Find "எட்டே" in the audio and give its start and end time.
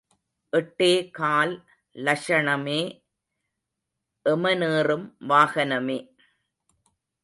0.53-1.11